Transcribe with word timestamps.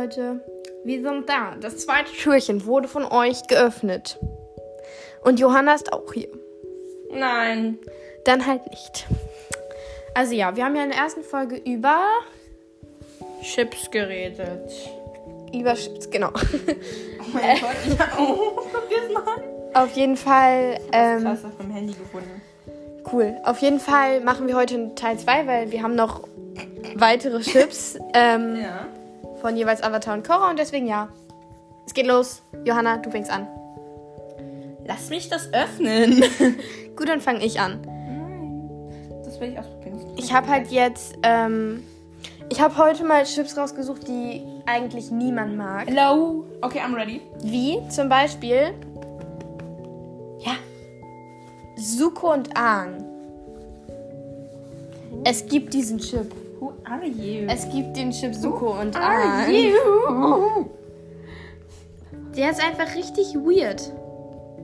Leute, 0.00 0.40
wir 0.84 1.00
sind 1.02 1.26
da. 1.28 1.54
Das 1.58 1.78
zweite 1.78 2.12
Türchen 2.12 2.66
wurde 2.66 2.86
von 2.86 3.04
euch 3.04 3.46
geöffnet. 3.46 4.18
Und 5.24 5.40
Johanna 5.40 5.74
ist 5.74 5.90
auch 5.90 6.12
hier. 6.12 6.28
Nein. 7.10 7.78
Dann 8.26 8.44
halt 8.46 8.68
nicht. 8.68 9.06
Also 10.14 10.34
ja, 10.34 10.54
wir 10.54 10.64
haben 10.66 10.76
ja 10.76 10.82
in 10.82 10.90
der 10.90 10.98
ersten 10.98 11.22
Folge 11.22 11.56
über 11.56 12.04
Chips 13.42 13.90
geredet. 13.90 14.70
über 15.54 15.74
Chips, 15.74 16.10
genau. 16.10 16.30
Oh 16.34 17.28
mein 17.32 17.58
Gott. 17.60 17.98
Ja. 17.98 18.08
Oh, 18.18 19.14
mal. 19.14 19.82
Auf 19.82 19.92
jeden 19.96 20.16
Fall 20.16 20.78
ähm, 20.92 21.22
Krass, 21.22 21.44
auf 21.44 21.58
meinem 21.58 21.72
Handy 21.72 21.94
gefunden. 21.94 22.40
cool. 23.12 23.36
Auf 23.44 23.58
jeden 23.58 23.80
Fall 23.80 24.20
machen 24.20 24.46
wir 24.46 24.56
heute 24.56 24.94
Teil 24.94 25.18
2, 25.18 25.46
weil 25.46 25.72
wir 25.72 25.82
haben 25.82 25.94
noch 25.94 26.22
weitere 26.96 27.40
Chips 27.40 27.98
ähm, 28.14 28.56
Ja. 28.62 28.86
Von 29.46 29.56
jeweils 29.56 29.80
Avatar 29.80 30.14
und 30.14 30.26
Korra 30.26 30.50
und 30.50 30.58
deswegen 30.58 30.88
ja. 30.88 31.08
Es 31.86 31.94
geht 31.94 32.08
los. 32.08 32.42
Johanna, 32.64 32.96
du 32.96 33.12
fängst 33.12 33.30
an. 33.30 33.46
Lass 34.84 35.08
mich 35.08 35.28
das 35.28 35.52
öffnen. 35.54 36.24
Gut, 36.96 37.08
dann 37.08 37.20
fange 37.20 37.44
ich 37.44 37.60
an. 37.60 37.80
Nein. 37.86 39.22
Das 39.24 39.38
will 39.38 39.52
ich 39.52 39.58
ausprobieren. 39.60 40.00
Ich 40.16 40.32
habe 40.32 40.48
halt 40.48 40.72
jetzt, 40.72 41.16
ähm, 41.22 41.84
ich 42.48 42.60
habe 42.60 42.76
heute 42.76 43.04
mal 43.04 43.22
Chips 43.22 43.56
rausgesucht, 43.56 44.08
die 44.08 44.42
eigentlich 44.66 45.12
niemand 45.12 45.56
mag. 45.56 45.86
Hello. 45.86 46.44
Okay, 46.62 46.80
I'm 46.80 46.96
ready. 46.96 47.20
Wie 47.44 47.78
zum 47.88 48.08
Beispiel 48.08 48.74
Ja. 50.40 50.54
Suko 51.76 52.32
und 52.32 52.56
Aang. 52.56 53.04
Es 55.22 55.46
gibt 55.46 55.72
diesen 55.72 55.98
Chip. 55.98 56.34
Who 56.60 56.72
are 56.84 57.04
you? 57.06 57.46
Es 57.48 57.68
gibt 57.70 57.96
den 57.96 58.10
Chip 58.10 58.34
Suko 58.34 58.80
und 58.80 58.96
are 58.96 59.22
Aang. 59.22 59.50
you? 59.52 60.66
Der 62.36 62.50
ist 62.50 62.62
einfach 62.62 62.94
richtig 62.94 63.34
weird. 63.34 63.80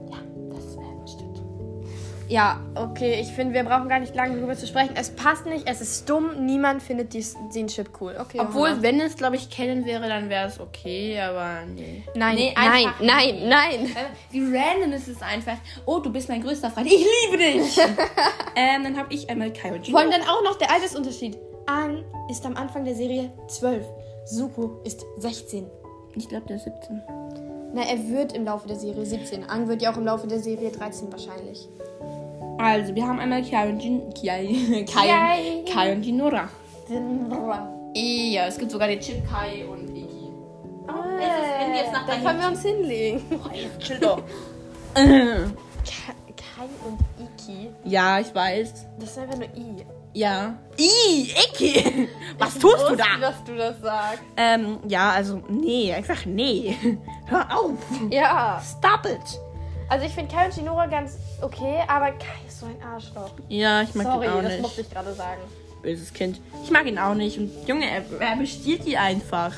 Ja, 0.09 0.17
das 0.53 0.75
äh, 0.75 1.07
stimmt. 1.11 1.41
Ja, 2.29 2.59
okay, 2.75 3.19
ich 3.21 3.27
finde, 3.33 3.53
wir 3.53 3.63
brauchen 3.63 3.89
gar 3.89 3.99
nicht 3.99 4.15
lange 4.15 4.35
darüber 4.37 4.55
zu 4.55 4.65
sprechen. 4.67 4.91
Es 4.95 5.11
passt 5.11 5.45
nicht, 5.45 5.67
es 5.69 5.81
ist 5.81 6.09
dumm, 6.09 6.45
niemand 6.45 6.81
findet 6.81 7.13
dies, 7.13 7.35
den 7.53 7.67
Chip 7.67 7.89
cool. 8.01 8.15
Okay. 8.19 8.39
Obwohl, 8.39 8.69
Johanna. 8.69 8.81
wenn 8.83 9.01
es, 9.01 9.15
glaube 9.17 9.35
ich, 9.35 9.49
Kennen 9.49 9.85
wäre, 9.85 10.07
dann 10.07 10.29
wäre 10.29 10.47
es 10.47 10.59
okay, 10.59 11.19
aber 11.19 11.59
nee. 11.75 12.03
Nein, 12.15 12.35
Nee, 12.35 12.53
nein, 12.55 12.71
einfach- 12.85 12.99
nein, 13.01 13.47
nein. 13.47 13.95
Wie 14.31 14.39
random 14.55 14.93
ist 14.93 15.07
es 15.07 15.21
einfach. 15.21 15.57
Oh, 15.85 15.99
du 15.99 16.11
bist 16.11 16.27
mein 16.29 16.41
größter 16.43 16.69
Freund. 16.71 16.87
Ich 16.87 17.05
liebe 17.31 17.37
dich. 17.37 17.77
ähm, 18.55 18.83
dann 18.83 18.97
habe 18.97 19.13
ich 19.13 19.29
einmal 19.29 19.51
Kai 19.53 19.73
und 19.73 19.87
Vor 19.87 19.99
allem 19.99 20.11
dann 20.11 20.21
auch 20.23 20.43
noch 20.43 20.57
der 20.57 20.71
Altersunterschied. 20.71 21.37
Aang 21.65 22.03
ist 22.29 22.45
am 22.45 22.55
Anfang 22.57 22.85
der 22.85 22.95
Serie 22.95 23.31
12. 23.47 23.85
Suko 24.25 24.79
ist 24.83 25.03
16. 25.17 25.65
Ich 26.15 26.27
glaube, 26.29 26.45
der 26.47 26.57
ist 26.57 26.63
17. 26.65 27.01
Na, 27.73 27.81
er 27.83 28.07
wird 28.09 28.33
im 28.33 28.45
Laufe 28.45 28.67
der 28.67 28.77
Serie 28.77 29.05
17. 29.05 29.49
Aang 29.49 29.67
wird 29.67 29.81
ja 29.81 29.91
auch 29.91 29.97
im 29.97 30.05
Laufe 30.05 30.27
der 30.27 30.39
Serie 30.39 30.69
13 30.71 31.11
wahrscheinlich. 31.11 31.67
Also, 32.57 32.93
wir 32.95 33.07
haben 33.07 33.19
einmal 33.19 33.41
Kai 33.43 33.69
und 33.69 33.79
Jin... 33.81 34.01
Kai. 34.13 34.85
Kai, 34.93 35.63
Kai. 35.71 35.93
Und 35.93 36.03
Jinora. 36.03 36.49
Ja, 37.95 38.47
es 38.47 38.57
gibt 38.57 38.71
sogar 38.71 38.87
den 38.87 38.99
Chip 38.99 39.21
Kai 39.29 39.65
und 39.65 39.89
Iggy. 39.89 40.31
es 41.19 41.25
ist, 41.25 41.59
wenn 41.59 41.71
die 41.73 41.77
jetzt 41.79 41.91
nach 41.93 42.07
können 42.07 42.39
wir 42.39 42.47
uns 42.47 42.61
hinlegen. 42.61 43.21
Oh, 43.31 43.49
jetzt 43.53 43.79
chill 43.79 43.99
doch. 43.99 44.17
Ka- 44.93 45.03
Kai 46.35 46.67
und 46.87 46.99
Iki. 47.19 47.69
ja, 47.85 48.19
ich 48.19 48.33
weiß. 48.33 48.85
Das 48.99 49.09
ist 49.09 49.17
einfach 49.19 49.37
nur 49.37 49.47
I. 49.55 49.85
Ja. 50.13 50.55
I, 50.79 51.31
Iggy. 51.31 52.09
Was 52.37 52.57
tust 52.59 52.87
du 52.89 52.95
da? 52.95 53.05
dass 53.19 53.43
du 53.43 53.55
das 53.55 53.79
sagst. 53.81 54.21
Ähm, 54.37 54.77
ja, 54.87 55.11
also, 55.11 55.41
nee, 55.49 55.93
einfach 55.93 56.25
nee. 56.25 56.75
Hör 57.25 57.57
auf. 57.57 57.71
Ja. 58.09 58.61
Stop 58.61 59.05
it. 59.05 59.39
Also 59.89 60.05
ich 60.05 60.13
finde 60.13 60.33
Kai 60.33 60.45
und 60.45 60.53
Shinora 60.53 60.85
ganz 60.87 61.17
okay, 61.41 61.83
aber 61.87 62.11
Kai 62.11 62.39
ist 62.47 62.59
so 62.59 62.65
ein 62.65 62.81
Arschloch. 62.81 63.31
Ja, 63.49 63.81
ich 63.81 63.93
mag 63.95 64.07
Sorry, 64.07 64.25
ihn 64.25 64.31
auch 64.31 64.41
das 64.41 64.51
nicht. 64.53 64.61
musste 64.61 64.81
ich 64.81 64.89
gerade 64.89 65.13
sagen. 65.13 65.41
Böses 65.81 66.13
Kind. 66.13 66.39
Ich 66.63 66.71
mag 66.71 66.85
ihn 66.87 66.97
auch 66.97 67.13
nicht. 67.13 67.37
Und 67.37 67.51
Junge, 67.67 67.85
er, 67.89 68.03
er 68.19 68.35
bestiehlt 68.37 68.85
die 68.87 68.97
einfach. 68.97 69.53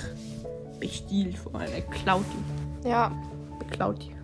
Bestiehlt 0.80 1.38
vor 1.38 1.56
allem. 1.60 1.72
Er 1.74 1.82
klaut 1.82 2.26
die. 2.84 2.90
Ja. 2.90 3.12
Beklaut 3.60 3.98
die. 4.04 4.16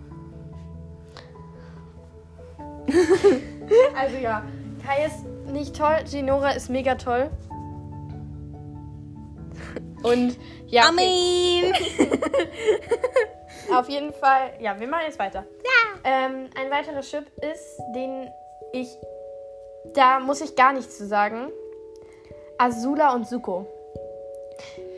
Also 3.96 4.16
ja, 4.18 4.42
Kai 4.84 5.06
ist 5.06 5.24
nicht 5.52 5.76
toll, 5.76 5.96
Ginora 6.10 6.50
ist 6.50 6.68
mega 6.68 6.94
toll. 6.94 7.30
Und 10.02 10.36
ja, 10.66 10.90
okay, 10.90 11.72
auf 13.76 13.88
jeden 13.88 14.12
Fall, 14.12 14.54
ja, 14.58 14.78
wir 14.78 14.88
machen 14.88 15.04
jetzt 15.06 15.18
weiter. 15.18 15.44
Ja. 15.62 16.00
Ähm, 16.04 16.48
ein 16.56 16.70
weiterer 16.70 17.02
Chip 17.02 17.26
ist, 17.40 17.80
den 17.94 18.28
ich, 18.72 18.88
da 19.94 20.18
muss 20.18 20.40
ich 20.40 20.56
gar 20.56 20.72
nichts 20.72 20.98
zu 20.98 21.06
sagen. 21.06 21.52
Azula 22.58 23.14
und 23.14 23.28
Suko. 23.28 23.66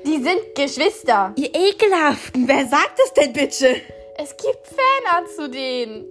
Die 0.06 0.22
sind 0.22 0.54
Geschwister. 0.54 1.32
Ihr 1.36 1.54
Ekelhaften, 1.54 2.47
wer 2.47 2.66
sagt 2.66 2.98
das 2.98 3.12
denn 3.15 3.32
bitte? 3.32 3.76
Es 4.16 4.36
gibt 4.36 4.66
Fanart 4.66 5.31
zu 5.31 5.50
denen. 5.50 6.06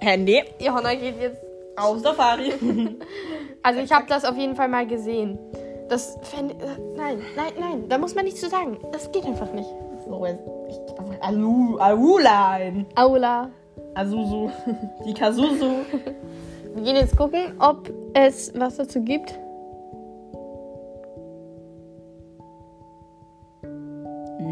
Handy. 0.00 0.42
Johanna 0.58 0.94
geht 0.94 1.20
jetzt. 1.20 1.51
Auf 1.76 1.98
Safari. 2.00 2.52
Also 3.64 3.78
ich 3.78 3.92
habe 3.92 4.06
das 4.08 4.24
auf 4.24 4.36
jeden 4.36 4.56
Fall 4.56 4.66
mal 4.66 4.84
gesehen. 4.88 5.38
Das 5.88 6.18
fänd, 6.22 6.50
äh, 6.60 6.66
nein, 6.96 7.20
nein, 7.36 7.52
nein, 7.60 7.88
da 7.88 7.96
muss 7.96 8.16
man 8.16 8.24
nichts 8.24 8.40
zu 8.40 8.48
sagen. 8.48 8.76
Das 8.90 9.12
geht 9.12 9.24
einfach 9.24 9.52
nicht. 9.52 9.68
so, 10.04 10.26
jetzt. 10.26 10.42
Ich 10.68 11.22
Alu, 11.22 11.76
Alula 11.76 12.50
ein. 12.50 12.86
Aula. 12.96 13.50
Azuzu. 13.94 14.50
Die 15.06 15.14
Kazuzu. 15.14 15.84
Wir 16.74 16.82
gehen 16.82 16.96
jetzt 16.96 17.16
gucken, 17.16 17.54
ob 17.60 17.88
es 18.14 18.52
was 18.58 18.78
dazu 18.78 19.00
gibt. 19.02 19.38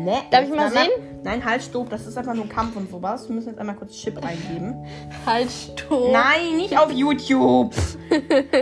Ne. 0.04 0.14
Darf 0.30 0.44
ich 0.44 0.50
mal 0.50 0.70
Nein, 0.70 0.72
sehen? 0.72 1.20
Nein, 1.22 1.44
halt, 1.44 1.62
stopp. 1.62 1.90
Das 1.90 2.06
ist 2.06 2.16
einfach 2.16 2.34
nur 2.34 2.48
Kampf 2.48 2.76
und 2.76 2.90
sowas. 2.90 3.28
Wir 3.28 3.34
müssen 3.34 3.50
jetzt 3.50 3.58
einmal 3.58 3.76
kurz 3.76 3.92
Chip 3.92 4.16
eingeben. 4.24 4.86
Halt, 5.26 5.50
stopp. 5.50 6.10
Nein, 6.10 6.56
nicht 6.56 6.78
auf 6.78 6.90
YouTube. 6.90 7.74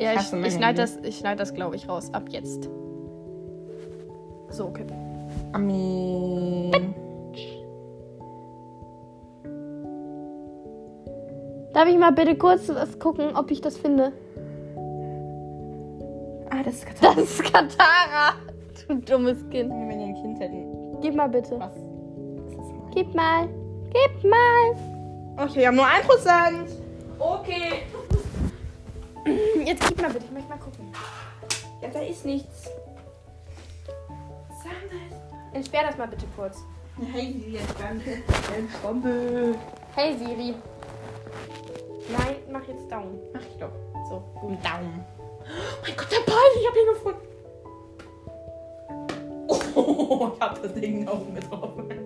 Ja, 0.00 0.14
ich, 0.14 0.32
mein 0.32 0.44
ich 0.46 0.54
schneide 0.54 0.80
das, 0.80 0.96
ich 1.02 1.18
schneid 1.18 1.38
das 1.38 1.52
glaube 1.52 1.76
ich, 1.76 1.86
raus. 1.86 2.08
Ab 2.14 2.30
jetzt. 2.30 2.70
So, 4.48 4.64
okay. 4.64 4.86
Amen. 5.52 6.94
Darf 11.74 11.86
ich 11.86 11.98
mal 11.98 12.12
bitte 12.12 12.34
kurz 12.36 12.70
was 12.70 12.98
gucken, 12.98 13.36
ob 13.36 13.50
ich 13.50 13.60
das 13.60 13.76
finde? 13.76 14.12
Ah, 16.48 16.62
das 16.64 16.76
ist 16.76 16.86
Katar. 16.86 17.14
Das 17.14 17.24
ist 17.24 17.42
Katara. 17.44 18.34
Du 18.88 18.94
dummes 18.96 19.38
Kind. 19.50 19.70
Wenn 19.70 19.88
wir 19.88 19.96
ein 19.96 20.14
Kind 20.14 20.40
hätten. 20.40 21.00
Gib 21.00 21.14
mal 21.14 21.28
bitte. 21.28 21.58
Was? 21.58 21.72
Gib 22.94 23.14
mal. 23.14 23.48
Gib 23.92 24.24
mal. 24.24 24.76
Okay, 25.36 25.60
wir 25.60 25.66
haben 25.68 25.76
nur 25.76 25.86
1%. 25.86 26.66
Okay. 27.18 27.82
Jetzt 29.64 29.88
gib 29.88 30.00
mal 30.00 30.10
bitte. 30.10 30.24
Ich 30.24 30.30
möchte 30.32 30.48
mal 30.48 30.58
gucken. 30.58 30.92
Ja, 31.82 31.88
da 31.88 32.00
ist 32.00 32.24
nichts. 32.24 32.70
Entsperr 35.52 35.82
das 35.86 35.98
mal 35.98 36.06
bitte 36.06 36.26
kurz. 36.36 36.58
Hey, 37.12 37.58
dann. 37.78 38.00
Bombe. 38.82 39.54
Hey 39.94 40.16
Siri. 40.16 40.54
Nein, 42.12 42.36
mach 42.50 42.66
jetzt 42.68 42.90
Daumen. 42.90 43.18
Mach 43.32 43.40
ich 43.40 43.56
doch. 43.58 43.72
So. 44.08 44.22
Daumen. 44.62 45.04
Oh 45.40 45.82
mein 45.82 45.96
Gott, 45.96 46.12
der 46.12 46.30
Ball, 46.30 46.50
ich 46.60 46.66
hab 46.66 46.76
ihn 46.76 46.94
gefunden. 46.94 47.29
Oh, 49.80 50.32
ich 50.34 50.40
hab 50.40 50.62
das 50.62 50.74
Ding 50.74 51.00
in 51.00 51.34
getroffen. 51.34 51.88
Das 51.88 51.98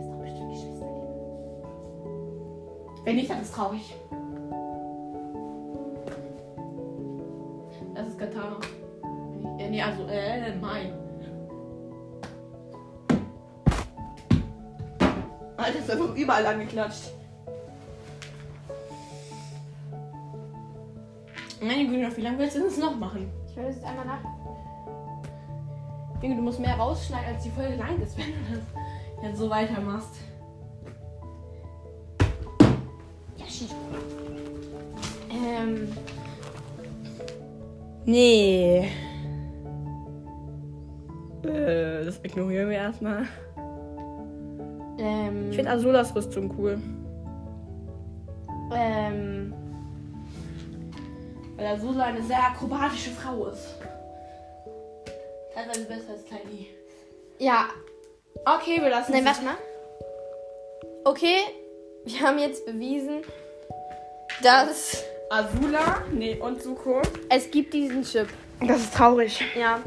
ist 0.00 0.10
doch 0.10 0.18
bestimmt 0.20 0.50
Geschwister. 0.52 0.86
Wenn 3.04 3.16
nicht, 3.16 3.30
dann 3.30 3.40
ist 3.40 3.54
traurig. 3.54 3.94
Das 7.94 8.08
ist 8.08 8.18
Katana. 8.18 8.58
Ja, 9.58 9.68
nee, 9.70 9.82
also, 9.82 10.02
äh, 10.04 10.54
Mai. 10.56 10.92
Alter, 15.56 15.78
ist 15.78 15.90
einfach 15.90 16.14
überall 16.14 16.46
angeklatscht. 16.46 17.12
Meine 21.60 21.86
Güte, 21.86 22.14
wie 22.16 22.20
lange 22.20 22.38
willst 22.38 22.56
du 22.56 22.64
das 22.64 22.76
noch 22.76 22.96
machen? 22.96 23.30
Ich 23.48 23.54
das 23.54 23.76
jetzt 23.76 23.84
einmal 23.84 24.04
nach. 24.04 24.35
Junge, 26.22 26.36
du 26.36 26.42
musst 26.42 26.60
mehr 26.60 26.74
rausschneiden, 26.76 27.34
als 27.34 27.42
die 27.44 27.50
Folge 27.50 27.76
lang 27.76 28.00
ist, 28.00 28.16
wenn 28.16 28.26
du 28.26 28.56
das 28.56 29.24
jetzt 29.30 29.38
so 29.38 29.50
weitermachst. 29.50 30.16
Ja, 33.36 33.44
schieß. 33.46 33.74
Ähm, 35.30 35.88
Nee. 38.08 38.88
das 41.42 42.20
ignorieren 42.22 42.70
wir 42.70 42.76
erstmal. 42.76 43.24
Ähm, 44.98 45.50
Ich 45.50 45.56
finde 45.56 45.72
Azulas 45.72 46.14
Rüstung 46.14 46.52
cool. 46.58 46.78
ähm, 48.72 49.52
Weil 51.56 51.66
Azula 51.66 52.04
eine 52.04 52.22
sehr 52.22 52.38
akrobatische 52.42 53.10
Frau 53.10 53.46
ist. 53.46 53.75
Teilweise 55.76 55.88
besser 55.88 56.12
als 56.12 56.24
Tiny. 56.24 56.68
ja, 57.38 57.68
Okay, 58.44 58.80
wir 58.82 58.90
lassen 58.90 59.12
nein, 59.12 59.24
warte 59.24 59.42
mal. 59.42 59.54
Okay, 61.04 61.36
wir 62.04 62.20
haben 62.20 62.38
jetzt 62.38 62.66
bewiesen, 62.66 63.22
dass 64.42 65.02
Azula, 65.30 66.02
nee, 66.12 66.36
und 66.38 66.62
Suko. 66.62 67.00
es 67.30 67.50
gibt 67.50 67.72
diesen 67.72 68.02
Chip. 68.02 68.28
Das 68.60 68.78
ist 68.78 68.94
traurig. 68.94 69.40
Ja. 69.58 69.80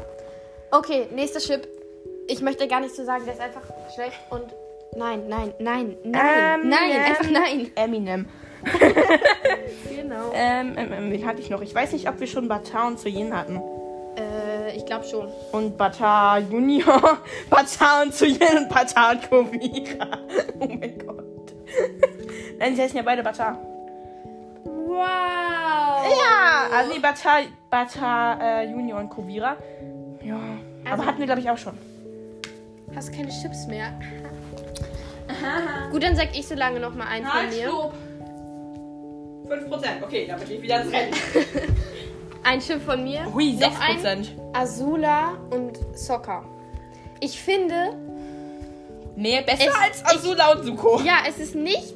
Okay, 0.72 1.06
nächster 1.12 1.38
Chip. 1.40 1.66
Ich 2.26 2.40
möchte 2.42 2.66
gar 2.68 2.80
nicht 2.80 2.94
so 2.94 3.04
sagen, 3.04 3.24
der 3.24 3.34
ist 3.34 3.40
einfach 3.40 3.62
schlecht 3.94 4.18
und 4.30 4.44
nein, 4.96 5.28
nein, 5.28 5.54
nein, 5.58 5.96
nein, 6.04 6.60
Ähm, 6.62 6.68
nein, 6.68 6.90
ähm. 6.90 7.02
einfach 7.04 7.30
nein. 7.30 7.70
Eminem. 7.76 8.28
Genau. 9.88 10.32
Ähm, 10.34 10.74
ähm, 10.76 10.92
ähm, 10.92 11.12
wen 11.12 11.26
hatte 11.26 11.40
ich 11.40 11.50
noch? 11.50 11.62
Ich 11.62 11.74
weiß 11.74 11.92
nicht, 11.92 12.08
ob 12.08 12.18
wir 12.20 12.26
schon 12.26 12.48
Bata 12.48 12.86
und 12.88 12.98
Suyin 12.98 13.36
hatten. 13.36 13.60
Äh, 14.70 14.76
ich 14.76 14.86
glaube 14.86 15.04
schon. 15.04 15.28
Und 15.52 15.76
Bata 15.76 16.38
Junior, 16.38 17.18
Bata 17.50 18.02
und 18.02 18.14
Suyin 18.14 18.38
und 18.58 18.68
Bata 18.68 19.10
und 19.12 19.28
Kovira. 19.30 20.06
Oh 20.60 20.66
mein 20.66 20.98
Gott. 20.98 21.54
Nein, 22.58 22.76
sie 22.76 22.82
heißen 22.82 22.96
ja 22.96 23.02
beide 23.02 23.22
Bata. 23.22 23.58
Wow. 24.64 24.96
Ja, 24.98 26.68
also 26.76 26.92
nee, 26.92 26.98
Bata, 26.98 27.38
Bata 27.70 28.38
äh, 28.60 28.70
Junior 28.70 28.98
und 29.00 29.08
Kovira. 29.08 29.56
Ja, 30.22 30.36
aber 30.84 30.90
Also- 30.92 31.06
hatten 31.06 31.18
wir, 31.18 31.26
glaube 31.26 31.40
ich, 31.40 31.48
auch 31.50 31.56
schon. 31.58 31.78
Hast 32.94 33.12
keine 33.14 33.28
Chips 33.28 33.66
mehr. 33.68 33.92
Gut, 35.92 36.02
dann 36.02 36.16
sag 36.16 36.36
ich 36.36 36.46
so 36.46 36.54
lange 36.56 36.80
noch 36.80 36.94
mal 36.94 37.06
einen 37.06 37.24
von 37.24 37.48
mir. 37.48 37.68
stopp. 37.68 37.94
5%, 39.48 40.02
okay, 40.02 40.26
damit 40.28 40.50
ich 40.50 40.60
wieder 40.60 40.82
ins 40.82 40.92
Rennen. 40.92 41.14
Ein 42.50 42.58
Chip 42.60 42.82
von 42.82 43.04
mir. 43.04 43.32
Hui, 43.32 43.52
Noch 43.52 43.78
ein 43.80 43.98
6%. 44.00 44.32
Azula 44.54 45.34
und 45.50 45.78
Soccer. 45.96 46.44
Ich 47.20 47.40
finde, 47.40 47.96
Nee, 49.14 49.40
besser 49.42 49.68
Es- 49.68 50.02
als 50.04 50.16
Azula 50.16 50.52
und 50.52 50.64
Suko. 50.64 51.00
ja, 51.04 51.18
es 51.28 51.38
ist 51.38 51.54
nicht 51.54 51.94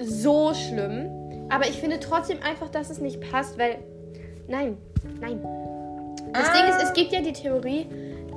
so 0.00 0.54
schlimm, 0.54 1.10
aber 1.50 1.66
ich 1.68 1.78
finde 1.80 1.98
trotzdem 2.00 2.38
einfach, 2.42 2.68
dass 2.70 2.88
es 2.90 2.98
nicht 3.00 3.20
passt, 3.30 3.58
weil 3.58 3.78
nein, 4.48 4.78
nein. 5.20 5.40
Das 6.32 6.48
Ah. 6.48 6.52
Ding 6.52 6.64
ist, 6.76 6.82
es 6.82 6.92
gibt 6.94 7.12
ja 7.12 7.20
die 7.20 7.32
Theorie, 7.32 7.86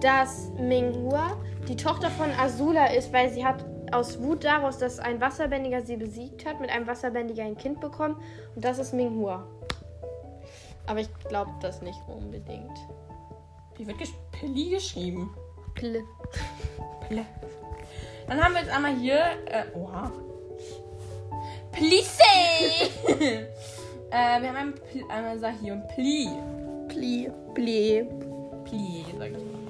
dass 0.02 0.50
Minghua 0.60 1.38
die 1.70 1.76
Tochter 1.78 2.10
von 2.10 2.30
Azula 2.38 2.88
ist, 2.88 3.14
weil 3.14 3.30
sie 3.30 3.46
hat 3.46 3.64
aus 3.94 4.22
Wut 4.22 4.44
daraus, 4.44 4.80
dass 4.80 5.00
ein 5.00 5.22
Wasserbändiger 5.22 5.82
sie 5.84 5.96
besiegt 5.98 6.46
hat, 6.46 6.60
mit 6.60 6.72
einem 6.72 6.88
Wasserbändiger 6.88 7.44
ein 7.44 7.56
Kind 7.56 7.80
bekommen 7.80 8.16
und 8.56 8.66
das 8.66 8.80
ist 8.80 8.94
Minghua. 8.94 9.46
Aber 10.86 11.00
ich 11.00 11.10
glaube 11.30 11.52
das 11.62 11.82
nicht 11.82 12.00
unbedingt. 12.08 12.78
Wie 13.78 13.88
wird 13.88 13.98
gesch 13.98 14.14
Pilli 14.32 14.70
geschrieben? 14.70 15.34
Pl. 15.76 16.04
Pille. 17.08 17.26
Dann 18.28 18.44
haben 18.44 18.54
wir 18.54 18.62
jetzt 18.62 18.72
einmal 18.72 18.96
hier. 18.96 19.20
Äh, 19.46 19.66
oha. 19.78 20.12
Plissé! 21.72 22.90
äh, 23.18 23.46
wir 24.12 24.50
haben 24.50 24.56
einmal, 24.56 24.74
Pl 24.74 25.04
einmal 25.10 25.40
sag 25.40 25.56
hier 25.62 25.74
und 25.74 25.88
Pli. 25.90 26.30
Pli. 26.90 27.32
Pli. 27.54 28.08
Pli, 28.66 29.06
sag 29.18 29.32
ich 29.32 29.38
mal. 29.38 29.64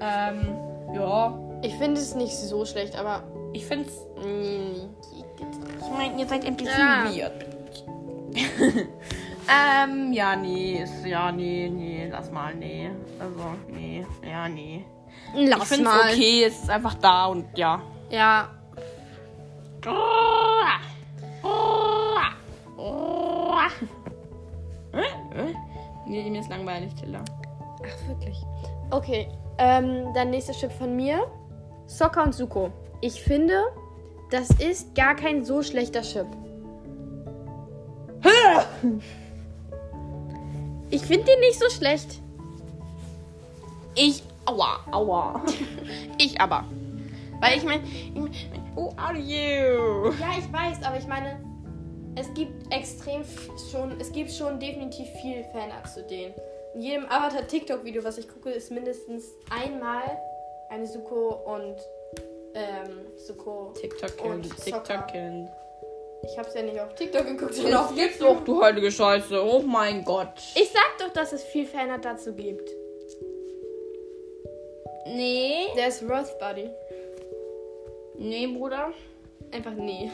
Ähm, 0.00 0.94
ja. 0.94 1.38
Ich 1.62 1.74
finde 1.76 2.00
es 2.00 2.14
nicht 2.14 2.36
so 2.36 2.64
schlecht, 2.64 2.96
aber. 2.96 3.22
Ich 3.52 3.66
find's. 3.66 3.92
mm, 4.16 4.88
Ich 5.80 5.90
meine, 5.96 6.18
ihr 6.20 6.26
seid 6.26 6.44
ein 6.44 6.56
bisschen 6.56 6.78
weird. 6.78 7.46
ähm, 9.48 10.12
ja, 10.12 10.36
nee, 10.36 10.82
ist, 10.82 11.04
ja, 11.04 11.32
nee, 11.32 11.68
nee, 11.68 12.08
lass 12.10 12.30
mal, 12.30 12.54
nee. 12.54 12.90
Also, 13.18 13.54
nee, 13.68 14.06
ja, 14.22 14.48
nee. 14.48 14.84
ich 15.34 15.48
Lass 15.48 15.68
find's 15.68 15.84
mal. 15.84 16.10
okay, 16.10 16.44
es 16.44 16.62
ist 16.62 16.70
einfach 16.70 16.94
da 16.94 17.26
und 17.26 17.46
ja. 17.56 17.80
Ja. 18.10 18.48
Nee, 26.04 26.28
mir 26.28 26.40
ist 26.40 26.50
langweilig, 26.50 26.94
Tilla. 26.94 27.24
Ach, 27.78 28.08
wirklich. 28.08 28.36
Okay. 28.90 29.28
Ähm, 29.56 30.12
dann 30.14 30.30
nächster 30.30 30.52
Chip 30.52 30.72
von 30.72 30.94
mir. 30.94 31.26
Soccer 31.86 32.24
und 32.24 32.34
Suko. 32.34 32.70
Ich 33.00 33.22
finde, 33.22 33.62
das 34.30 34.50
ist 34.50 34.94
gar 34.94 35.14
kein 35.14 35.44
so 35.44 35.62
schlechter 35.62 36.02
Chip. 36.02 36.26
Ich 40.92 41.00
finde 41.00 41.24
den 41.24 41.40
nicht 41.40 41.58
so 41.58 41.70
schlecht. 41.70 42.20
Ich, 43.94 44.22
aua, 44.44 44.84
aua. 44.92 45.42
ich 46.18 46.38
aber. 46.38 46.66
Weil 47.40 47.56
ich 47.56 47.64
meine, 47.64 47.82
ich 47.82 48.14
mein, 48.14 48.30
who 48.74 48.92
are 48.98 49.16
you? 49.16 50.12
Ja, 50.20 50.36
ich 50.38 50.52
weiß, 50.52 50.82
aber 50.84 50.98
ich 50.98 51.06
meine, 51.06 51.42
es 52.14 52.32
gibt 52.34 52.70
extrem 52.70 53.24
schon, 53.70 53.98
es 54.02 54.12
gibt 54.12 54.30
schon 54.30 54.60
definitiv 54.60 55.08
viel 55.22 55.44
Fanart 55.44 55.88
zu 55.88 56.02
denen. 56.02 56.34
In 56.74 56.82
jedem 56.82 57.06
Avatar-TikTok-Video, 57.06 58.04
was 58.04 58.18
ich 58.18 58.28
gucke, 58.28 58.50
ist 58.50 58.70
mindestens 58.70 59.24
einmal 59.48 60.18
eine 60.68 60.86
Suko 60.86 61.40
und 61.54 61.76
ähm, 62.54 63.06
Suko. 63.16 63.72
TikTok-Kind. 63.80 64.56
TikTok-Kind. 64.62 65.50
Ich 66.24 66.38
hab's 66.38 66.54
ja 66.54 66.62
nicht 66.62 66.78
auf 66.80 66.94
TikTok 66.94 67.26
geguckt, 67.26 67.54
sondern 67.54 67.74
auf 67.74 67.94
gibt's 67.94 68.18
YouTube. 68.18 68.38
doch, 68.38 68.44
du 68.44 68.62
heilige 68.62 68.90
Scheiße. 68.92 69.42
Oh 69.44 69.60
mein 69.62 70.04
Gott. 70.04 70.34
Ich 70.54 70.70
sag 70.70 70.98
doch, 70.98 71.12
dass 71.12 71.32
es 71.32 71.42
viel 71.42 71.66
Fanart 71.66 72.04
dazu 72.04 72.32
gibt. 72.32 72.68
Nee. 75.06 75.66
Der 75.76 75.88
ist 75.88 76.02
Roth 76.02 76.38
Buddy. 76.38 76.70
Nee, 78.18 78.46
Bruder. 78.46 78.92
Einfach 79.50 79.72
nee. 79.72 80.10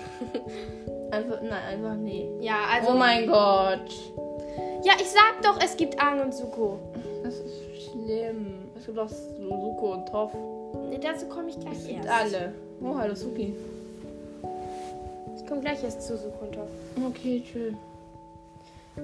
Einfach, 1.10 1.40
nein, 1.40 1.62
einfach 1.72 1.94
nee. 1.94 2.28
ja, 2.40 2.56
also. 2.70 2.90
oh 2.90 2.94
mein 2.94 3.26
Gott. 3.26 3.90
Ja, 4.84 4.92
ich 5.00 5.08
sag 5.08 5.40
doch, 5.42 5.58
es 5.62 5.74
gibt 5.74 5.98
Aang 5.98 6.20
und 6.20 6.34
Suko. 6.34 6.78
Das 7.22 7.34
ist 7.34 7.90
schlimm. 7.90 8.70
Es 8.76 8.84
gibt 8.84 8.98
auch 8.98 9.08
Suko 9.08 9.92
und 9.94 10.06
Toff. 10.08 10.32
Nee, 10.90 10.98
dazu 11.00 11.26
komme 11.26 11.48
ich 11.48 11.58
gleich 11.58 11.78
Es 11.78 11.86
gibt 11.86 12.04
erst. 12.04 12.34
alle. 12.34 12.52
Oh, 12.82 12.94
hallo 12.94 13.14
Suki. 13.14 13.54
Ich 15.38 15.46
komme 15.46 15.60
gleich 15.60 15.82
erst 15.84 16.02
zu 16.02 16.16
Suko 16.16 16.44
und 16.44 16.52
Toph. 16.52 16.68
Okay, 17.08 17.42
chill. 17.50 17.76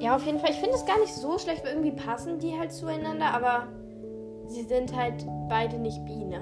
Ja, 0.00 0.16
auf 0.16 0.26
jeden 0.26 0.40
Fall. 0.40 0.50
Ich 0.50 0.56
finde 0.56 0.74
es 0.74 0.84
gar 0.84 0.98
nicht 0.98 1.14
so 1.14 1.38
schlecht, 1.38 1.64
weil 1.64 1.72
irgendwie 1.74 1.92
passen 1.92 2.40
die 2.40 2.58
halt 2.58 2.72
zueinander, 2.72 3.26
aber 3.26 3.68
sie 4.48 4.62
sind 4.62 4.94
halt 4.94 5.24
beide 5.48 5.78
nicht 5.78 6.04
bi, 6.04 6.16
ne? 6.16 6.40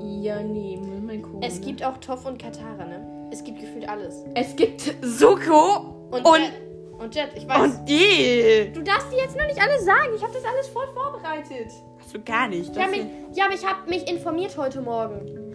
Ja, 0.00 0.42
nee, 0.42 0.78
mein 1.02 1.22
gucken. 1.22 1.42
Es 1.42 1.60
gibt 1.60 1.84
auch 1.84 1.98
Toff 1.98 2.24
und 2.26 2.38
Katara, 2.38 2.84
ne? 2.84 3.28
Es 3.30 3.44
gibt 3.44 3.60
gefühlt 3.60 3.88
alles. 3.88 4.24
Es 4.34 4.56
gibt 4.56 4.94
Suko 5.02 5.94
Und, 6.10 6.24
und, 6.24 6.38
Jet. 6.38 6.52
Und 6.98 7.14
Jet, 7.14 7.28
ich 7.34 7.46
weiß. 7.46 7.78
und 7.78 7.86
die. 7.88 8.72
du 8.72 8.82
darfst 8.82 9.12
die 9.12 9.16
jetzt 9.16 9.36
noch 9.36 9.46
nicht 9.46 9.60
alle 9.60 9.78
sagen. 9.82 10.14
Ich 10.14 10.22
habe 10.22 10.32
das 10.32 10.44
alles 10.44 10.68
voll 10.68 10.86
vorbereitet. 10.94 11.70
Hast 11.98 12.14
du 12.14 12.22
gar 12.22 12.48
nicht. 12.48 12.74
Ja, 12.74 12.82
Das 12.82 12.90
mich, 12.90 13.06
ja, 13.34 13.44
aber 13.44 13.54
ich 13.54 13.66
habe 13.66 13.88
mich 13.90 14.10
informiert 14.10 14.56
heute 14.56 14.80
Morgen. 14.80 15.45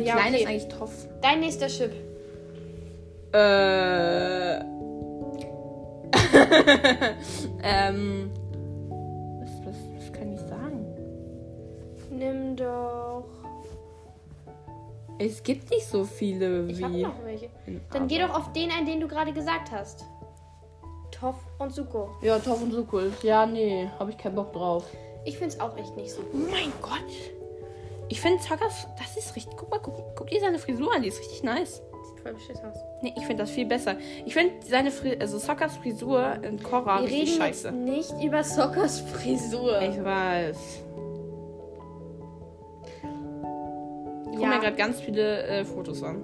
Wie 0.00 0.06
ja, 0.06 0.14
klein 0.14 0.34
okay. 0.34 0.42
ist 0.42 0.48
eigentlich 0.48 0.68
Toff? 0.68 0.92
Dein 1.20 1.40
nächster 1.40 1.66
Chip. 1.68 1.92
Äh. 3.32 4.60
ähm. 7.62 8.30
Was, 9.40 9.50
was, 9.66 9.76
was 9.96 10.12
kann 10.12 10.32
ich 10.32 10.40
sagen? 10.40 10.86
Nimm 12.10 12.56
doch. 12.56 13.24
Es 15.18 15.42
gibt 15.42 15.70
nicht 15.70 15.86
so 15.86 16.04
viele 16.04 16.66
wie. 16.66 16.72
Ich 16.72 16.82
habe 16.82 17.02
noch 17.02 17.24
welche. 17.24 17.50
Dann 17.92 18.08
geh 18.08 18.18
doch 18.18 18.34
auf 18.34 18.52
den 18.52 18.70
ein, 18.70 18.86
den 18.86 19.00
du 19.00 19.08
gerade 19.08 19.32
gesagt 19.32 19.70
hast. 19.70 20.04
Toff 21.10 21.36
und 21.58 21.74
Suko. 21.74 22.10
Ja, 22.22 22.38
Toff 22.38 22.62
und 22.62 22.72
Suko. 22.72 23.02
Ja, 23.22 23.44
nee, 23.44 23.90
habe 23.98 24.10
ich 24.10 24.16
keinen 24.16 24.34
Bock 24.34 24.54
drauf. 24.54 24.84
Ich 25.26 25.36
find's 25.36 25.60
auch 25.60 25.76
echt 25.76 25.94
nicht 25.96 26.10
so 26.10 26.22
Oh 26.32 26.36
mein 26.50 26.72
Gott. 26.80 27.04
Ich 28.12 28.20
finde 28.20 28.40
Zackers, 28.42 28.86
das 28.98 29.16
ist 29.16 29.34
richtig. 29.36 29.56
Guck 29.56 29.70
mal, 29.70 29.78
guck, 29.78 29.94
guck 30.16 30.26
dir 30.28 30.40
seine 30.40 30.58
Frisur 30.58 30.92
an, 30.94 31.02
die 31.02 31.08
ist 31.08 31.20
richtig 31.20 31.42
nice. 31.44 31.76
Sieht 32.08 32.20
voll 32.22 32.34
beschissen 32.34 32.64
aus. 32.66 32.76
Nee, 33.02 33.14
ich 33.16 33.24
finde 33.24 33.44
das 33.44 33.50
viel 33.50 33.66
besser. 33.66 33.96
Ich 34.26 34.34
finde 34.34 34.54
seine 34.68 34.90
Fri 34.90 35.16
also 35.20 35.38
Sockers 35.38 35.76
Frisur 35.76 36.42
in 36.42 36.60
Korra 36.62 36.98
Wir 36.98 37.04
richtig 37.04 37.20
reden 37.34 37.38
scheiße. 37.42 37.68
jetzt 37.68 37.76
nicht 37.76 38.12
über 38.24 38.42
Sockers 38.44 39.00
Frisur. 39.00 39.80
Ich 39.82 40.02
weiß. 40.04 40.56
Ich 42.96 43.02
gucke 44.36 44.42
Ja. 44.42 44.48
mir 44.48 44.58
gerade 44.60 44.76
ganz 44.76 45.00
viele 45.00 45.42
äh, 45.44 45.64
Fotos 45.64 46.02
an. 46.02 46.20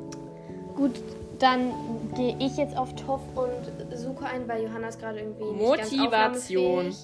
Gut, 0.75 1.01
dann 1.39 1.73
gehe 2.15 2.37
ich 2.41 2.57
jetzt 2.57 2.77
auf 2.77 2.95
Toff 2.97 3.21
und 3.35 3.97
Suko 3.97 4.25
ein, 4.25 4.49
weil 4.49 4.65
Johanna 4.65 4.89
ist 4.89 4.99
gerade 5.01 5.21
irgendwie 5.21 5.45
nicht 5.45 5.63
Motivation. 5.63 6.95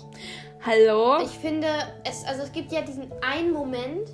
Hallo? 0.65 1.23
Ich 1.23 1.31
finde, 1.39 1.67
es, 2.05 2.25
also 2.25 2.43
es 2.43 2.53
gibt 2.53 2.73
ja 2.73 2.83
diesen 2.83 3.11
einen 3.23 3.53
Moment, 3.53 4.09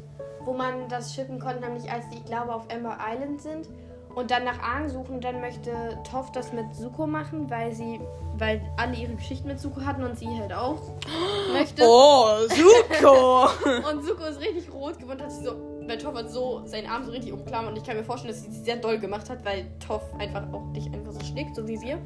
wo 0.44 0.52
man 0.52 0.88
das 0.88 1.14
schippen 1.14 1.38
konnte, 1.38 1.60
nämlich 1.60 1.90
als 1.90 2.08
die, 2.10 2.16
ich 2.16 2.24
glaube, 2.24 2.54
auf 2.54 2.64
Ember 2.68 2.98
Island 3.12 3.40
sind 3.40 3.68
und 4.14 4.30
dann 4.30 4.44
nach 4.44 4.58
Aang 4.60 4.88
suchen. 4.88 5.20
Dann 5.20 5.40
möchte 5.40 5.98
Toff 6.10 6.32
das 6.32 6.52
mit 6.52 6.74
Suko 6.74 7.06
machen, 7.06 7.48
weil 7.50 7.72
sie, 7.72 8.00
weil 8.36 8.60
alle 8.76 8.96
ihre 8.96 9.14
Geschichten 9.14 9.48
mit 9.48 9.60
Suko 9.60 9.80
hatten 9.80 10.02
und 10.02 10.18
sie 10.18 10.28
halt 10.28 10.52
auch 10.52 10.80
möchte. 11.52 11.82
Oh, 11.84 12.26
Suko! 12.48 13.48
Und 13.90 14.04
Suko 14.04 14.24
ist 14.24 14.40
richtig 14.40 14.72
rot 14.72 14.98
geworden, 14.98 15.22
hat 15.22 15.32
sich 15.32 15.44
so, 15.44 15.52
weil 15.86 15.98
Toff 15.98 16.14
hat 16.14 16.30
so 16.30 16.62
seinen 16.66 16.86
Arm 16.88 17.04
so 17.04 17.10
richtig 17.12 17.32
umklammert 17.32 17.70
und 17.70 17.78
ich 17.78 17.84
kann 17.84 17.96
mir 17.96 18.04
vorstellen, 18.04 18.34
dass 18.34 18.42
sie 18.42 18.50
es 18.50 18.64
sehr 18.64 18.76
doll 18.76 18.98
gemacht 18.98 19.30
hat, 19.30 19.44
weil 19.44 19.66
Toff 19.78 20.02
einfach 20.18 20.42
auch 20.52 20.72
dich 20.72 20.86
einfach 20.86 21.12
so 21.12 21.20
schlägt, 21.24 21.54
so 21.56 21.66
wie 21.66 21.80
wir. 21.80 21.98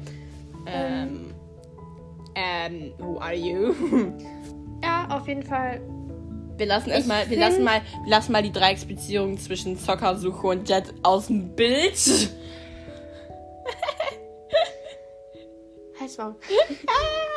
ähm, 0.67 1.33
ähm, 2.35 2.93
who 2.97 3.19
are 3.19 3.35
you? 3.35 3.73
Ja, 4.83 5.07
auf 5.09 5.27
jeden 5.29 5.43
Fall. 5.43 5.79
Wir 6.57 6.67
lassen 6.67 6.89
erstmal, 6.91 7.29
wir 7.29 7.37
lassen 7.37 7.63
mal, 7.63 7.81
wir 8.03 8.09
lassen 8.09 8.31
mal 8.31 8.43
die 8.43 8.51
Dreiecksbeziehung 8.51 9.37
zwischen 9.39 9.77
Zocker, 9.77 10.15
Suko 10.17 10.51
und 10.51 10.69
Jet 10.69 10.93
aus 11.01 11.27
dem 11.27 11.55
Bild. 11.55 12.29
Halt's 15.99 16.17
Maul. 16.17 16.35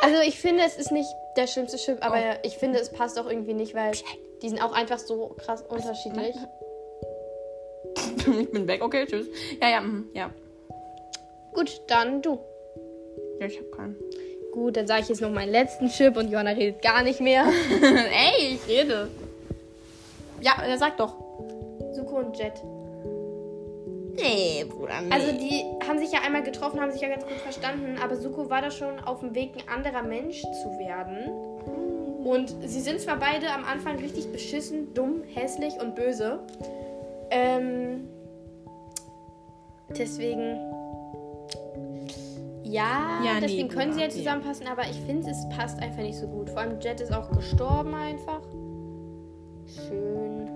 Also 0.03 0.21
ich 0.21 0.39
finde, 0.39 0.63
es 0.63 0.77
ist 0.77 0.91
nicht 0.91 1.09
der 1.35 1.47
schlimmste 1.47 1.77
Chip, 1.77 1.97
aber 2.01 2.43
ich 2.45 2.57
finde, 2.57 2.79
es 2.79 2.91
passt 2.91 3.19
auch 3.19 3.27
irgendwie 3.27 3.53
nicht, 3.53 3.73
weil 3.73 3.91
die 4.41 4.49
sind 4.49 4.61
auch 4.61 4.71
einfach 4.71 4.99
so 4.99 5.35
krass 5.37 5.63
unterschiedlich. 5.63 6.35
ich 8.39 8.51
bin 8.51 8.67
weg, 8.67 8.83
okay, 8.83 9.05
tschüss. 9.05 9.27
Ja, 9.61 9.69
ja, 9.69 9.81
mhm, 9.81 10.09
ja. 10.13 10.31
Gut, 11.53 11.81
dann 11.87 12.21
du. 12.21 12.39
Ja, 13.39 13.47
ich 13.47 13.57
hab 13.57 13.71
keinen. 13.71 13.95
Gut, 14.57 14.75
dann 14.75 14.87
sage 14.87 15.03
ich 15.03 15.09
jetzt 15.09 15.21
noch 15.21 15.29
meinen 15.29 15.51
letzten 15.51 15.87
Chip 15.87 16.17
und 16.17 16.31
Johanna 16.31 16.49
redet 16.49 16.81
gar 16.81 17.03
nicht 17.03 17.21
mehr. 17.21 17.45
Ey, 17.81 18.55
ich 18.55 18.67
rede. 18.67 19.07
Ja, 20.41 20.53
er 20.67 20.79
sagt 20.79 20.99
doch. 20.99 21.13
Suko 21.93 22.15
und 22.15 22.35
Jet. 22.35 22.53
Nee, 24.15 24.65
Bruder, 24.67 24.99
nee. 25.01 25.11
Also 25.11 25.31
die 25.31 25.63
haben 25.87 25.99
sich 25.99 26.11
ja 26.11 26.21
einmal 26.25 26.41
getroffen, 26.41 26.81
haben 26.81 26.91
sich 26.91 27.01
ja 27.01 27.07
ganz 27.07 27.23
gut 27.23 27.37
verstanden, 27.37 27.99
aber 28.03 28.15
Suko 28.15 28.49
war 28.49 28.63
da 28.63 28.71
schon 28.71 28.99
auf 28.99 29.19
dem 29.19 29.35
Weg, 29.35 29.51
ein 29.57 29.69
anderer 29.71 30.01
Mensch 30.01 30.41
zu 30.41 30.69
werden. 30.79 31.29
Und 32.25 32.55
sie 32.67 32.81
sind 32.81 32.99
zwar 32.99 33.17
beide 33.17 33.51
am 33.51 33.63
Anfang 33.63 33.99
richtig 33.99 34.31
beschissen, 34.31 34.91
dumm, 34.95 35.21
hässlich 35.35 35.75
und 35.79 35.93
böse. 35.93 36.39
Ähm, 37.29 38.07
deswegen. 39.95 40.76
Ja, 42.67 43.21
Ja, 43.23 43.33
nee, 43.35 43.39
deswegen 43.41 43.69
können 43.69 43.93
sie 43.93 44.01
ja 44.01 44.07
Bruder, 44.07 44.17
nee. 44.17 44.23
zusammenpassen, 44.23 44.67
aber 44.67 44.83
ich 44.83 44.99
finde, 45.01 45.29
es 45.29 45.47
passt 45.55 45.79
einfach 45.81 46.01
nicht 46.01 46.17
so 46.17 46.27
gut. 46.27 46.49
Vor 46.49 46.59
allem 46.59 46.79
Jet 46.79 46.99
ist 47.01 47.13
auch 47.13 47.29
gestorben 47.31 47.93
einfach. 47.95 48.41
Schön. 49.65 50.47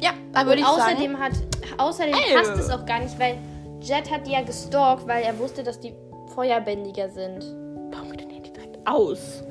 ja, 0.00 0.10
da 0.32 0.46
würde 0.46 0.60
ich 0.60 0.66
außerdem 0.66 1.12
sagen. 1.12 1.18
hat 1.18 1.32
außerdem 1.78 2.14
Ey. 2.14 2.34
passt 2.36 2.56
es 2.58 2.70
auch 2.70 2.84
gar 2.86 3.00
nicht, 3.00 3.18
weil 3.18 3.38
Jet 3.80 4.10
hat 4.10 4.26
die 4.26 4.32
ja 4.32 4.42
gestalkt, 4.42 5.06
weil 5.06 5.22
er 5.24 5.38
wusste, 5.38 5.62
dass 5.62 5.80
die 5.80 5.94
Feuerbändiger 6.34 7.08
sind. 7.08 7.44
Warum 7.90 8.10
geht 8.10 8.20
denn 8.30 8.42
die 8.42 8.52
direkt 8.52 8.78
aus? 8.86 9.42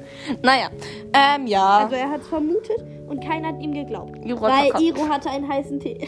Naja, 0.44 0.70
ähm, 1.14 1.48
ja. 1.48 1.80
Also 1.80 1.96
er 1.96 2.10
hat 2.12 2.22
es 2.22 2.28
vermutet 2.28 2.84
und 3.08 3.24
keiner 3.24 3.50
hat 3.50 3.62
ihm 3.62 3.74
geglaubt. 3.74 4.24
Iro 4.24 4.42
hat 4.42 4.74
Weil. 4.76 4.82
Iro 4.84 5.08
hatte 5.10 5.30
einen 5.30 5.48
heißen 5.48 5.80
Tee. 5.80 6.08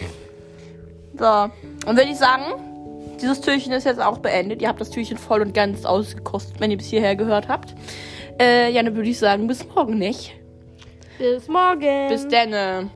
So, 1.18 1.26
und 1.26 1.98
würde 1.98 2.10
ich 2.10 2.18
sagen, 2.18 2.71
dieses 3.22 3.42
Türchen 3.42 3.72
ist 3.72 3.86
jetzt 3.86 4.02
auch 4.02 4.18
beendet. 4.18 4.62
Ihr 4.62 4.68
habt 4.68 4.82
das 4.82 4.90
Türchen 4.90 5.18
voll 5.18 5.42
und 5.42 5.54
ganz 5.54 5.86
ausgekostet, 5.86 6.60
wenn 6.60 6.72
ihr 6.72 6.78
bis 6.78 6.88
hierher 6.88 7.16
gehört 7.16 7.48
habt. 7.48 7.76
Äh, 8.40 8.72
ja, 8.72 8.84
dann 8.84 8.96
würde 8.96 9.10
ich 9.10 9.20
sagen, 9.20 9.48
bis 9.48 9.66
morgen 9.68 9.98
nicht. 9.98 10.34
Bis 11.18 11.48
morgen. 11.48 12.10
Bis 12.10 12.28
dann. 12.28 12.92